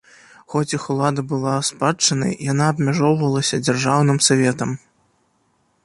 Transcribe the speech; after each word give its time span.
Хоць 0.53 0.71
іх 0.77 0.85
улада 0.93 1.21
была 1.33 1.53
спадчыннай, 1.69 2.33
яна 2.51 2.71
абмяжоўвалася 2.75 3.61
дзяржаўным 3.69 4.17
саветам. 4.31 4.69